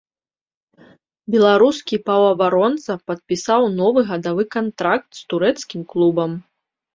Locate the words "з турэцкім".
5.21-5.81